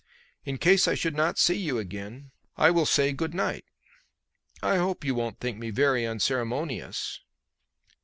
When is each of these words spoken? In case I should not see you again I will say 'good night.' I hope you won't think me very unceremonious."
In 0.45 0.57
case 0.57 0.87
I 0.87 0.95
should 0.95 1.15
not 1.15 1.37
see 1.37 1.53
you 1.57 1.77
again 1.77 2.31
I 2.57 2.71
will 2.71 2.87
say 2.87 3.13
'good 3.13 3.35
night.' 3.35 3.65
I 4.63 4.77
hope 4.77 5.05
you 5.05 5.13
won't 5.13 5.39
think 5.39 5.59
me 5.59 5.69
very 5.69 6.07
unceremonious." 6.07 7.19